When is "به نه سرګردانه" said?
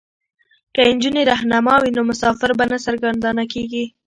2.57-3.43